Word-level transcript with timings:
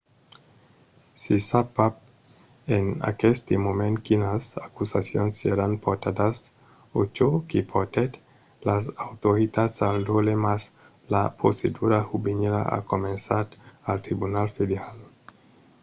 se 1.21 1.35
sap 1.49 1.67
pas 1.79 1.91
en 2.77 2.85
aqueste 3.11 3.53
moment 3.67 3.95
quinas 4.07 4.43
acusacions 4.67 5.33
seràn 5.41 5.73
portadas 5.85 6.35
o 6.99 7.01
çò 7.17 7.29
que 7.49 7.59
portèt 7.71 8.11
las 8.69 8.83
autoritats 9.07 9.75
al 9.87 9.97
dròlle 10.07 10.35
mas 10.45 10.63
la 11.13 11.23
procedura 11.39 11.97
juvenila 12.09 12.61
a 12.77 12.79
començat 12.91 13.47
al 13.89 13.97
tribunal 14.05 14.47
federal 14.57 14.97